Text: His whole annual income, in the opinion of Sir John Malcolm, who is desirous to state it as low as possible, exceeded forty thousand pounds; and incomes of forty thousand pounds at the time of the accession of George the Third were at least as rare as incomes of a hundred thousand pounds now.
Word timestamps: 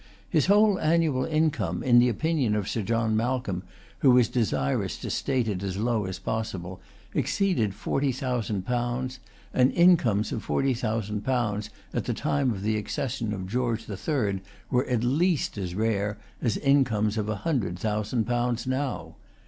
His 0.27 0.47
whole 0.47 0.79
annual 0.79 1.25
income, 1.25 1.83
in 1.83 1.99
the 1.99 2.09
opinion 2.09 2.55
of 2.55 2.67
Sir 2.67 2.81
John 2.81 3.15
Malcolm, 3.15 3.61
who 3.99 4.17
is 4.17 4.29
desirous 4.29 4.97
to 4.97 5.11
state 5.11 5.47
it 5.47 5.61
as 5.61 5.77
low 5.77 6.05
as 6.05 6.17
possible, 6.17 6.81
exceeded 7.13 7.75
forty 7.75 8.11
thousand 8.11 8.63
pounds; 8.65 9.19
and 9.53 9.71
incomes 9.71 10.31
of 10.31 10.41
forty 10.43 10.73
thousand 10.73 11.23
pounds 11.23 11.69
at 11.93 12.05
the 12.05 12.15
time 12.15 12.49
of 12.49 12.63
the 12.63 12.77
accession 12.77 13.31
of 13.31 13.45
George 13.45 13.85
the 13.85 13.95
Third 13.95 14.41
were 14.71 14.85
at 14.87 15.03
least 15.03 15.55
as 15.59 15.75
rare 15.75 16.17
as 16.41 16.57
incomes 16.57 17.15
of 17.15 17.29
a 17.29 17.35
hundred 17.45 17.77
thousand 17.77 18.25
pounds 18.25 18.65
now. 18.65 19.17